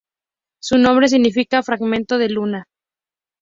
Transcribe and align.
Su 0.63 0.79
nombre 0.79 1.09
significa 1.09 1.61
"fragmento 1.61 2.17
de 2.17 2.29
luna". 2.29 2.65